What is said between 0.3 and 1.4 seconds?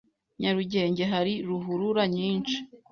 Nyarugenge hari